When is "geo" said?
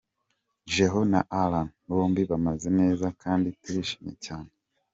0.73-1.01